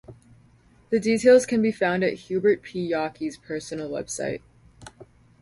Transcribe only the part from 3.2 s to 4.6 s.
personal website.